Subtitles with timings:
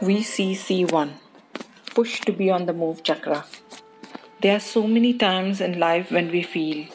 [0.00, 1.10] VCC1
[1.94, 3.44] Push to be on the move chakra.
[4.40, 6.86] There are so many times in life when we feel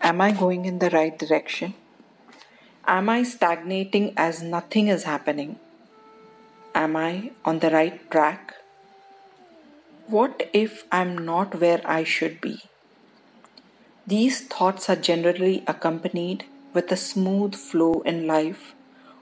[0.00, 1.74] Am I going in the right direction?
[2.86, 5.58] Am I stagnating as nothing is happening?
[6.74, 8.54] Am I on the right track?
[10.06, 12.60] What if I'm not where I should be?
[14.06, 16.44] These thoughts are generally accompanied
[16.74, 18.74] with a smooth flow in life,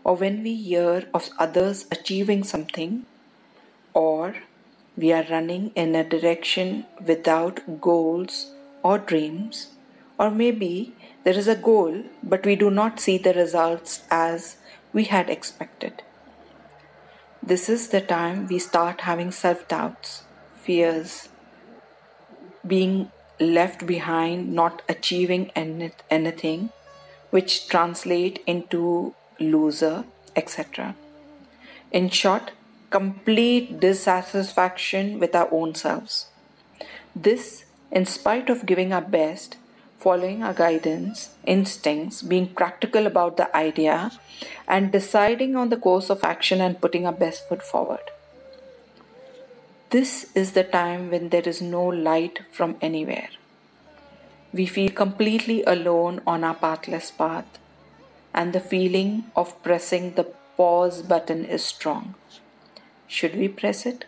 [0.04, 3.06] or when we hear of others achieving something,
[3.94, 4.34] or
[4.96, 9.68] we are running in a direction without goals or dreams,
[10.18, 10.94] or maybe
[11.24, 14.56] there is a goal, but we do not see the results as
[14.92, 16.02] we had expected.
[17.42, 20.24] This is the time we start having self doubts,
[20.56, 21.28] fears,
[22.66, 26.70] being left behind, not achieving anything,
[27.30, 30.04] which translate into loser,
[30.36, 30.94] etc.
[31.90, 32.52] In short,
[32.90, 36.26] complete dissatisfaction with our own selves.
[37.14, 39.56] This, in spite of giving our best,
[39.98, 44.12] following our guidance, instincts, being practical about the idea,
[44.66, 48.10] and deciding on the course of action and putting our best foot forward.
[49.90, 53.28] This is the time when there is no light from anywhere.
[54.52, 57.59] We feel completely alone on our pathless path,
[58.32, 60.24] and the feeling of pressing the
[60.56, 62.14] pause button is strong.
[63.06, 64.04] Should we press it?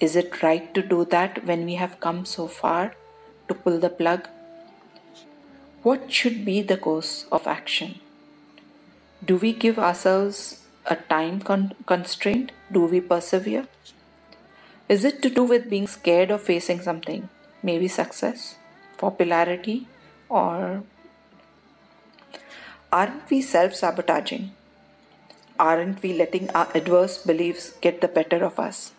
[0.00, 2.94] Is it right to do that when we have come so far
[3.48, 4.28] to pull the plug?
[5.82, 8.00] What should be the course of action?
[9.24, 12.52] Do we give ourselves a time con- constraint?
[12.70, 13.66] Do we persevere?
[14.88, 17.28] Is it to do with being scared of facing something?
[17.62, 18.56] Maybe success,
[18.96, 19.88] popularity,
[20.28, 20.84] or
[22.92, 24.52] aren't we self sabotaging?
[25.58, 28.92] Aren't we letting our adverse beliefs get the better of us?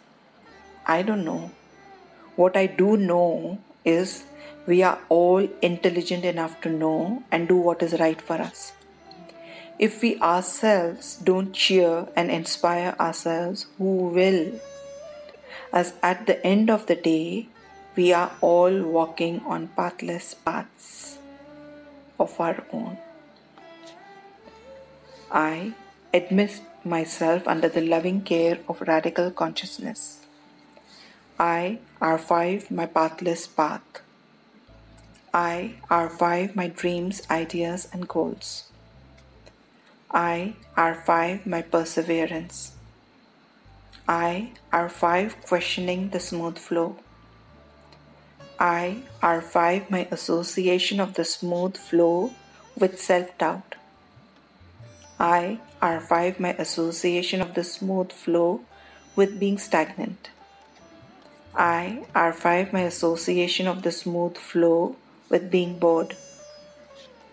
[0.86, 1.52] I don't know.
[2.36, 4.26] What I do know is
[4.68, 8.74] we are all intelligent enough to know and do what is right for us.
[9.80, 14.60] If we ourselves don't cheer and inspire ourselves, who will?
[15.72, 17.48] As at the end of the day,
[17.96, 21.18] we are all walking on pathless paths
[22.20, 22.98] of our own.
[25.32, 25.74] I
[26.14, 30.26] admit myself under the loving care of radical consciousness.
[31.40, 33.82] I, R5, my pathless path.
[35.34, 38.64] I are five my dreams, ideas, and goals.
[40.10, 42.74] I are five my perseverance.
[44.08, 46.98] I are five questioning the smooth flow.
[48.60, 52.34] I are five my association of the smooth flow
[52.76, 53.76] with self doubt.
[55.20, 58.62] I are five my association of the smooth flow
[59.16, 60.30] with being stagnant.
[61.56, 64.96] I are five my association of the smooth flow
[65.30, 66.16] with being bored.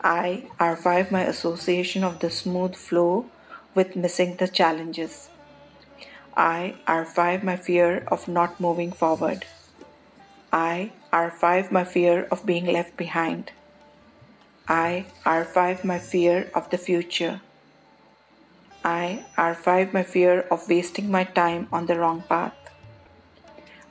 [0.03, 3.27] I R5 my association of the smooth flow
[3.75, 5.31] with missing the challenges.
[6.37, 9.47] I R5 my fear of not moving forward.
[10.53, 13.51] I R5 my fear of being left behind.
[14.69, 17.41] I R5 my fear of the future.
[18.87, 22.55] I R5 my fear of wasting my time on the wrong path.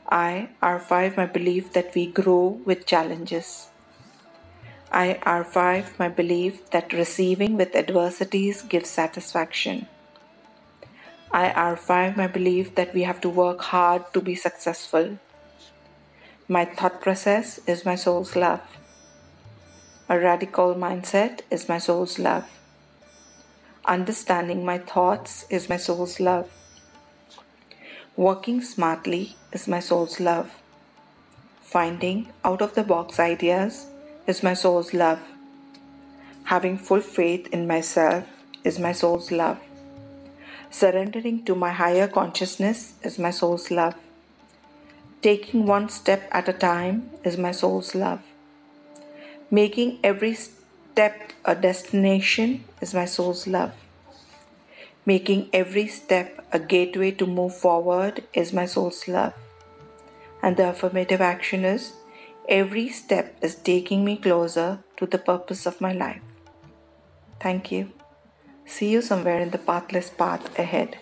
[0.08, 3.68] I R5 my belief that we grow with challenges.
[4.94, 9.90] I R5 my belief that receiving with adversities gives satisfaction.
[11.30, 15.20] I R5 my belief that we have to work hard to be successful.
[16.48, 18.62] My thought process is my soul's love.
[20.08, 22.48] A radical mindset is my soul's love.
[23.88, 26.50] Understanding my thoughts is my soul's love.
[28.16, 30.56] Working smartly is my soul's love.
[31.62, 33.86] Finding out of the box ideas
[34.26, 35.20] is my soul's love.
[36.46, 38.26] Having full faith in myself
[38.64, 39.60] is my soul's love.
[40.72, 43.94] Surrendering to my higher consciousness is my soul's love.
[45.22, 48.22] Taking one step at a time is my soul's love.
[49.52, 50.36] Making every
[50.96, 53.74] step a destination is my soul's love.
[55.06, 59.34] Making every step a gateway to move forward is my soul's love.
[60.42, 61.96] And the affirmative action is
[62.48, 66.22] Every step is taking me closer to the purpose of my life.
[67.42, 67.92] Thank you.
[68.66, 71.00] See you somewhere in the pathless path ahead.